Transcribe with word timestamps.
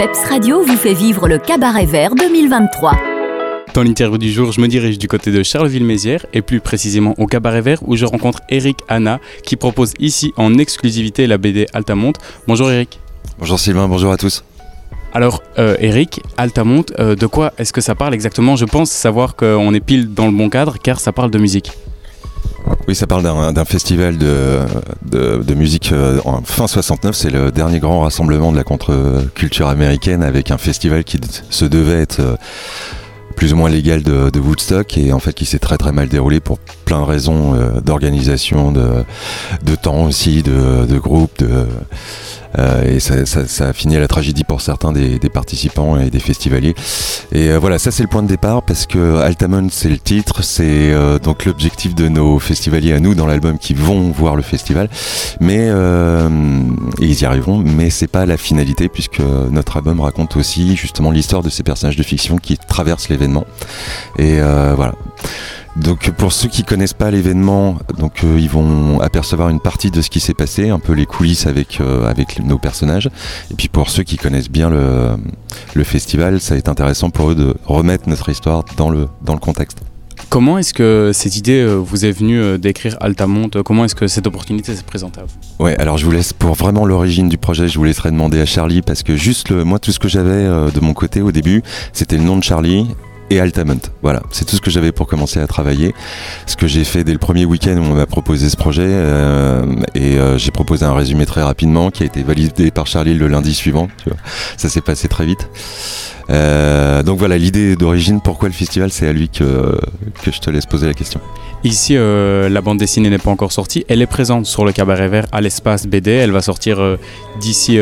PEPS 0.00 0.30
Radio 0.30 0.64
vous 0.64 0.76
fait 0.78 0.94
vivre 0.94 1.28
le 1.28 1.36
Cabaret 1.36 1.84
Vert 1.84 2.14
2023. 2.14 2.92
Dans 3.74 3.82
l'interview 3.82 4.16
du 4.16 4.32
jour, 4.32 4.50
je 4.50 4.62
me 4.62 4.66
dirige 4.66 4.96
du 4.98 5.08
côté 5.08 5.30
de 5.30 5.42
Charleville-Mézières 5.42 6.24
et 6.32 6.40
plus 6.40 6.60
précisément 6.60 7.14
au 7.18 7.26
Cabaret 7.26 7.60
Vert 7.60 7.80
où 7.82 7.96
je 7.96 8.06
rencontre 8.06 8.40
Eric 8.48 8.78
Anna 8.88 9.20
qui 9.44 9.56
propose 9.56 9.92
ici 9.98 10.32
en 10.38 10.56
exclusivité 10.56 11.26
la 11.26 11.36
BD 11.36 11.66
Altamonte. 11.74 12.16
Bonjour 12.48 12.70
Eric. 12.70 12.98
Bonjour 13.38 13.58
Sylvain, 13.58 13.88
bonjour 13.88 14.10
à 14.10 14.16
tous. 14.16 14.42
Alors 15.12 15.42
euh, 15.58 15.76
Eric, 15.80 16.22
Altamonte, 16.38 16.94
euh, 16.98 17.14
de 17.14 17.26
quoi 17.26 17.52
est-ce 17.58 17.74
que 17.74 17.82
ça 17.82 17.94
parle 17.94 18.14
exactement? 18.14 18.56
Je 18.56 18.64
pense 18.64 18.90
savoir 18.90 19.36
qu'on 19.36 19.74
est 19.74 19.80
pile 19.80 20.14
dans 20.14 20.24
le 20.24 20.32
bon 20.32 20.48
cadre 20.48 20.78
car 20.82 20.98
ça 20.98 21.12
parle 21.12 21.30
de 21.30 21.38
musique. 21.38 21.72
Oui, 22.88 22.94
ça 22.94 23.06
parle 23.06 23.22
d'un 23.22 23.64
festival 23.64 24.18
de, 24.18 24.60
de, 25.04 25.54
musique 25.54 25.92
euh, 25.92 26.20
en 26.24 26.42
fin 26.42 26.66
69. 26.66 27.14
C'est 27.14 27.30
le 27.30 27.52
dernier 27.52 27.78
grand 27.78 28.00
rassemblement 28.00 28.52
de 28.52 28.56
la 28.56 28.64
contre-culture 28.64 29.68
américaine 29.68 30.22
avec 30.22 30.50
un 30.50 30.58
festival 30.58 31.04
qui 31.04 31.18
se 31.50 31.64
devait 31.64 32.00
être 32.00 32.20
euh, 32.20 32.36
plus 33.36 33.52
ou 33.52 33.56
moins 33.56 33.70
légal 33.70 34.02
de, 34.02 34.38
Woodstock 34.38 34.98
et 34.98 35.12
en 35.12 35.18
fait 35.18 35.32
qui 35.32 35.46
s'est 35.46 35.58
très 35.58 35.78
très 35.78 35.92
mal 35.92 36.08
déroulé 36.08 36.40
pour 36.40 36.58
plein 36.58 37.00
de 37.00 37.04
raisons 37.04 37.54
euh, 37.54 37.80
d'organisation, 37.80 38.72
de, 38.72 39.04
de, 39.64 39.74
temps 39.76 40.04
aussi, 40.04 40.42
de, 40.42 40.84
de 40.86 40.98
groupe, 40.98 41.38
de 41.38 41.66
et 42.58 43.00
ça, 43.00 43.68
a 43.68 43.72
fini 43.72 43.96
à 43.96 44.00
la 44.00 44.08
tragédie 44.08 44.44
pour 44.44 44.60
certains 44.60 44.92
des, 44.92 45.18
participants 45.32 45.98
et 45.98 46.10
des 46.10 46.18
festivaliers. 46.18 46.74
Et 47.32 47.50
euh, 47.50 47.58
voilà, 47.58 47.78
ça 47.78 47.90
c'est 47.90 48.02
le 48.02 48.08
point 48.08 48.22
de 48.22 48.28
départ 48.28 48.62
parce 48.62 48.86
que 48.86 49.18
Altamont 49.20 49.68
c'est 49.70 49.88
le 49.88 49.98
titre, 49.98 50.42
c'est 50.42 50.92
euh, 50.92 51.18
donc 51.18 51.44
l'objectif 51.44 51.94
de 51.94 52.08
nos 52.08 52.38
festivaliers 52.38 52.92
à 52.92 53.00
nous 53.00 53.14
dans 53.14 53.26
l'album 53.26 53.58
qui 53.58 53.74
vont 53.74 54.10
voir 54.10 54.36
le 54.36 54.42
festival, 54.42 54.88
mais 55.40 55.68
ils 57.00 57.20
y 57.20 57.24
arriveront, 57.24 57.58
mais 57.58 57.90
c'est 57.90 58.06
pas 58.06 58.26
la 58.26 58.36
finalité 58.36 58.88
puisque 58.88 59.20
notre 59.50 59.76
album 59.76 60.00
raconte 60.00 60.36
aussi 60.36 60.76
justement 60.76 61.10
l'histoire 61.10 61.42
de 61.42 61.50
ces 61.50 61.62
personnages 61.62 61.96
de 61.96 62.02
fiction 62.02 62.38
qui 62.38 62.56
traversent 62.56 63.08
l'événement. 63.08 63.44
Et 64.18 64.40
voilà. 64.40 64.94
Donc 65.80 66.10
pour 66.10 66.32
ceux 66.32 66.48
qui 66.48 66.62
connaissent 66.62 66.94
pas 66.94 67.10
l'événement, 67.10 67.78
donc 67.98 68.22
euh, 68.22 68.38
ils 68.38 68.50
vont 68.50 69.00
apercevoir 69.00 69.48
une 69.48 69.60
partie 69.60 69.90
de 69.90 70.02
ce 70.02 70.10
qui 70.10 70.20
s'est 70.20 70.34
passé, 70.34 70.68
un 70.68 70.78
peu 70.78 70.92
les 70.92 71.06
coulisses 71.06 71.46
avec 71.46 71.80
euh, 71.80 72.08
avec 72.08 72.38
nos 72.44 72.58
personnages. 72.58 73.08
Et 73.50 73.54
puis 73.54 73.68
pour 73.68 73.88
ceux 73.88 74.02
qui 74.02 74.18
connaissent 74.18 74.50
bien 74.50 74.68
le, 74.68 75.16
le 75.74 75.84
festival, 75.84 76.40
ça 76.40 76.54
va 76.54 76.58
être 76.58 76.68
intéressant 76.68 77.08
pour 77.08 77.30
eux 77.30 77.34
de 77.34 77.54
remettre 77.64 78.08
notre 78.08 78.28
histoire 78.28 78.64
dans 78.76 78.90
le 78.90 79.08
dans 79.22 79.32
le 79.32 79.40
contexte. 79.40 79.78
Comment 80.28 80.58
est-ce 80.58 80.74
que 80.74 81.12
cette 81.14 81.36
idée 81.36 81.60
euh, 81.62 81.76
vous 81.76 82.04
est 82.04 82.12
venue 82.12 82.58
d'écrire 82.58 82.96
Altamonte 83.00 83.62
Comment 83.62 83.86
est-ce 83.86 83.94
que 83.94 84.06
cette 84.06 84.26
opportunité 84.26 84.76
s'est 84.76 84.82
présentée 84.82 85.20
à 85.20 85.24
vous? 85.24 85.64
Ouais, 85.64 85.76
alors 85.78 85.96
je 85.96 86.04
vous 86.04 86.12
laisse 86.12 86.34
pour 86.34 86.54
vraiment 86.54 86.84
l'origine 86.84 87.30
du 87.30 87.38
projet, 87.38 87.68
je 87.68 87.78
vous 87.78 87.84
laisserai 87.84 88.10
demander 88.10 88.38
à 88.38 88.46
Charlie 88.46 88.82
parce 88.82 89.02
que 89.02 89.16
juste 89.16 89.48
le, 89.48 89.64
moi 89.64 89.78
tout 89.78 89.92
ce 89.92 89.98
que 89.98 90.08
j'avais 90.08 90.44
de 90.44 90.80
mon 90.80 90.92
côté 90.92 91.22
au 91.22 91.32
début, 91.32 91.62
c'était 91.94 92.18
le 92.18 92.24
nom 92.24 92.36
de 92.36 92.44
Charlie 92.44 92.86
et 93.30 93.40
Altamont. 93.40 93.80
Voilà, 94.02 94.22
c'est 94.30 94.44
tout 94.44 94.56
ce 94.56 94.60
que 94.60 94.70
j'avais 94.70 94.92
pour 94.92 95.06
commencer 95.06 95.40
à 95.40 95.46
travailler. 95.46 95.94
Ce 96.46 96.56
que 96.56 96.66
j'ai 96.66 96.84
fait 96.84 97.04
dès 97.04 97.12
le 97.12 97.18
premier 97.18 97.44
week-end 97.44 97.76
où 97.76 97.82
on 97.82 97.94
m'a 97.94 98.06
proposé 98.06 98.50
ce 98.50 98.56
projet, 98.56 98.82
euh, 98.86 99.64
et 99.94 100.18
euh, 100.18 100.36
j'ai 100.36 100.50
proposé 100.50 100.84
un 100.84 100.94
résumé 100.94 101.26
très 101.26 101.42
rapidement 101.42 101.90
qui 101.90 102.02
a 102.02 102.06
été 102.06 102.22
validé 102.22 102.70
par 102.70 102.86
Charlie 102.86 103.14
le 103.14 103.28
lundi 103.28 103.54
suivant. 103.54 103.88
Tu 104.02 104.10
vois. 104.10 104.18
Ça 104.56 104.68
s'est 104.68 104.80
passé 104.80 105.08
très 105.08 105.24
vite. 105.24 105.48
Euh, 106.28 107.02
donc 107.02 107.18
voilà, 107.18 107.38
l'idée 107.38 107.76
d'origine, 107.76 108.20
pourquoi 108.20 108.48
le 108.48 108.54
festival, 108.54 108.90
c'est 108.90 109.06
à 109.06 109.12
lui 109.12 109.28
que, 109.28 109.78
que 110.22 110.32
je 110.32 110.40
te 110.40 110.50
laisse 110.50 110.66
poser 110.66 110.86
la 110.86 110.94
question. 110.94 111.20
Ici, 111.62 111.94
la 111.94 112.60
bande 112.62 112.78
dessinée 112.78 113.10
n'est 113.10 113.18
pas 113.18 113.30
encore 113.30 113.52
sortie. 113.52 113.84
Elle 113.88 114.00
est 114.00 114.06
présente 114.06 114.46
sur 114.46 114.64
le 114.64 114.72
Cabaret 114.72 115.08
Vert 115.08 115.26
à 115.30 115.40
l'espace 115.40 115.86
BD. 115.86 116.10
Elle 116.10 116.32
va 116.32 116.40
sortir 116.40 116.78
d'ici 117.38 117.78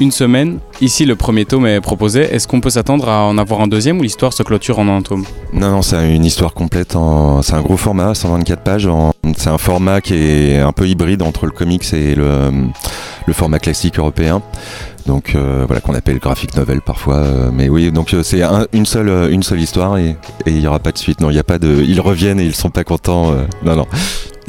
une 0.00 0.10
semaine. 0.10 0.58
Ici, 0.80 1.06
le 1.06 1.16
premier 1.16 1.44
tome 1.44 1.66
est 1.66 1.80
proposé. 1.80 2.20
Est-ce 2.22 2.46
qu'on 2.48 2.60
peut 2.60 2.70
s'attendre 2.70 3.08
à 3.08 3.24
en 3.24 3.38
avoir 3.38 3.60
un 3.60 3.66
deuxième 3.66 3.98
ou 3.98 4.02
l'histoire 4.02 4.32
se 4.32 4.42
clôture 4.42 4.78
en 4.78 4.88
un 4.88 5.02
tome 5.02 5.24
Non, 5.52 5.70
non, 5.70 5.82
c'est 5.82 6.14
une 6.14 6.24
histoire 6.24 6.54
complète. 6.54 6.96
En... 6.96 7.42
C'est 7.42 7.54
un 7.54 7.62
gros 7.62 7.76
format, 7.76 8.14
124 8.14 8.62
pages. 8.62 8.88
C'est 9.36 9.50
un 9.50 9.58
format 9.58 10.00
qui 10.00 10.14
est 10.14 10.58
un 10.58 10.72
peu 10.72 10.88
hybride 10.88 11.22
entre 11.22 11.46
le 11.46 11.52
comics 11.52 11.92
et 11.92 12.14
le, 12.14 12.50
le 13.26 13.32
format 13.32 13.58
classique 13.58 13.98
européen. 13.98 14.42
Donc 15.06 15.34
euh, 15.34 15.64
voilà 15.66 15.80
qu'on 15.80 15.94
appelle 15.94 16.18
graphic 16.18 16.56
novel 16.56 16.80
parfois, 16.80 17.18
euh, 17.18 17.50
mais 17.52 17.68
oui 17.68 17.92
donc 17.92 18.12
euh, 18.12 18.24
c'est 18.24 18.42
une 18.72 18.86
seule 18.86 19.30
une 19.30 19.44
seule 19.44 19.60
histoire 19.60 19.98
et 19.98 20.16
il 20.46 20.58
n'y 20.58 20.66
aura 20.66 20.80
pas 20.80 20.90
de 20.90 20.98
suite. 20.98 21.20
Non, 21.20 21.30
il 21.30 21.34
n'y 21.34 21.38
a 21.38 21.44
pas 21.44 21.60
de, 21.60 21.84
ils 21.86 22.00
reviennent 22.00 22.40
et 22.40 22.44
ils 22.44 22.56
sont 22.56 22.70
pas 22.70 22.82
contents. 22.82 23.32
non 23.64 23.76
non. 23.76 23.86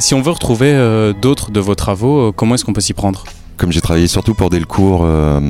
Si 0.00 0.14
on 0.14 0.20
veut 0.22 0.32
retrouver 0.32 1.12
d'autres 1.20 1.50
de 1.50 1.60
vos 1.60 1.74
travaux, 1.74 2.32
comment 2.32 2.54
est-ce 2.56 2.64
qu'on 2.64 2.72
peut 2.72 2.80
s'y 2.80 2.92
prendre? 2.92 3.24
Comme 3.58 3.72
j'ai 3.72 3.80
travaillé 3.80 4.06
surtout 4.06 4.34
pour 4.34 4.50
Delcourt, 4.50 5.02
euh, 5.04 5.40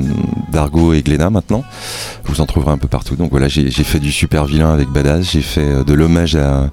Dargo 0.51 0.93
et 0.93 1.01
Glénat 1.01 1.29
maintenant, 1.29 1.63
vous 2.25 2.41
en 2.41 2.45
trouverez 2.45 2.71
un 2.71 2.77
peu 2.77 2.87
partout. 2.87 3.15
Donc 3.15 3.29
voilà, 3.29 3.47
j'ai 3.47 3.69
fait 3.71 3.99
du 3.99 4.11
super 4.11 4.45
vilain 4.45 4.73
avec 4.73 4.89
Badass, 4.89 5.31
j'ai 5.31 5.41
fait 5.41 5.61
euh, 5.61 5.83
de 5.83 5.93
l'hommage 5.93 6.35
à 6.35 6.69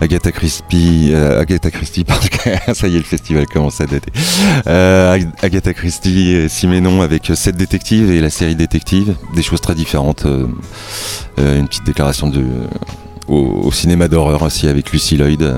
Agatha 0.00 0.30
Christie, 0.30 1.10
euh, 1.12 1.40
Agatha 1.40 1.70
Christie 1.70 2.04
parce 2.06 2.28
que 2.28 2.48
ça 2.72 2.88
y 2.88 2.94
est, 2.94 2.98
le 2.98 3.04
festival 3.04 3.46
commence 3.46 3.80
à 3.80 3.86
dater. 3.86 4.12
Agatha 5.42 5.74
Christie 5.74 6.30
et 6.30 6.48
Siménon 6.48 7.02
avec 7.02 7.32
sept 7.34 7.56
détectives 7.56 8.10
et 8.10 8.20
la 8.20 8.30
série 8.30 8.54
détective, 8.54 9.16
des 9.34 9.42
choses 9.42 9.60
très 9.60 9.74
différentes. 9.74 10.24
une 11.36 11.66
petite 11.66 11.84
déclaration 11.84 12.28
de, 12.28 12.44
au, 13.26 13.72
cinéma 13.72 14.06
d'horreur 14.06 14.42
aussi 14.42 14.68
avec 14.68 14.92
Lucy 14.92 15.16
Lloyd, 15.16 15.52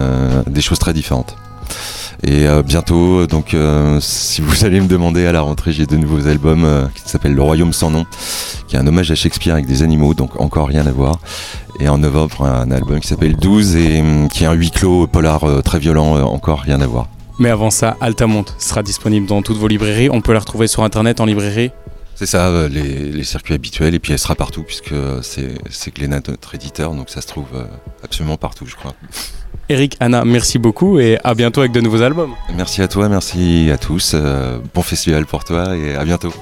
des 0.46 0.60
choses 0.62 0.78
très 0.78 0.94
différentes. 0.94 1.36
Et 2.24 2.46
euh, 2.46 2.62
bientôt, 2.62 3.26
donc 3.26 3.52
euh, 3.52 3.98
si 4.00 4.42
vous 4.42 4.64
allez 4.64 4.80
me 4.80 4.86
demander 4.86 5.26
à 5.26 5.32
la 5.32 5.40
rentrée, 5.40 5.72
j'ai 5.72 5.86
de 5.86 5.96
nouveaux 5.96 6.28
albums 6.28 6.64
euh, 6.64 6.86
qui 6.94 7.08
s'appellent 7.08 7.34
Le 7.34 7.42
Royaume 7.42 7.72
sans 7.72 7.90
nom, 7.90 8.06
qui 8.68 8.76
est 8.76 8.78
un 8.78 8.86
hommage 8.86 9.10
à 9.10 9.16
Shakespeare 9.16 9.54
avec 9.54 9.66
des 9.66 9.82
animaux, 9.82 10.14
donc 10.14 10.40
encore 10.40 10.68
rien 10.68 10.86
à 10.86 10.92
voir. 10.92 11.18
Et 11.80 11.88
en 11.88 11.98
novembre, 11.98 12.44
un 12.44 12.70
album 12.70 13.00
qui 13.00 13.08
s'appelle 13.08 13.34
12 13.36 13.76
et 13.76 14.04
qui 14.32 14.44
est 14.44 14.46
un 14.46 14.52
huis 14.52 14.70
clos 14.70 15.08
polar 15.08 15.62
très 15.64 15.80
violent, 15.80 16.22
encore 16.22 16.60
rien 16.60 16.80
à 16.80 16.86
voir. 16.86 17.08
Mais 17.38 17.50
avant 17.50 17.70
ça, 17.70 17.96
Altamonte 18.00 18.54
sera 18.58 18.84
disponible 18.84 19.26
dans 19.26 19.42
toutes 19.42 19.56
vos 19.56 19.66
librairies. 19.66 20.08
On 20.10 20.20
peut 20.20 20.32
la 20.32 20.38
retrouver 20.38 20.68
sur 20.68 20.84
internet 20.84 21.20
en 21.20 21.24
librairie? 21.24 21.72
C'est 22.14 22.26
ça, 22.26 22.68
les, 22.68 23.10
les, 23.10 23.24
circuits 23.24 23.54
habituels, 23.54 23.94
et 23.94 23.98
puis 23.98 24.12
elle 24.12 24.18
sera 24.18 24.36
partout, 24.36 24.62
puisque 24.62 24.94
c'est 25.22 25.94
Glénat, 25.94 26.20
notre 26.28 26.54
éditeur, 26.54 26.94
donc 26.94 27.08
ça 27.08 27.20
se 27.20 27.26
trouve 27.26 27.48
absolument 28.04 28.36
partout, 28.36 28.66
je 28.66 28.76
crois. 28.76 28.92
Eric, 29.72 29.96
Anna, 30.00 30.24
merci 30.26 30.58
beaucoup 30.58 30.98
et 30.98 31.18
à 31.24 31.34
bientôt 31.34 31.60
avec 31.60 31.72
de 31.72 31.80
nouveaux 31.80 32.02
albums. 32.02 32.32
Merci 32.54 32.82
à 32.82 32.88
toi, 32.88 33.08
merci 33.08 33.70
à 33.72 33.78
tous. 33.78 34.12
Euh, 34.14 34.58
bon 34.74 34.82
festival 34.82 35.24
pour 35.24 35.44
toi 35.44 35.74
et 35.74 35.94
à 35.94 36.04
bientôt. 36.04 36.41